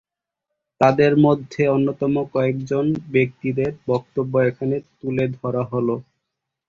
[0.81, 5.95] তাদের মধ্যে অন্যতম কয়েকজন ব্যক্তিদের বক্তব্য এখানে তুলে ধরা হলো।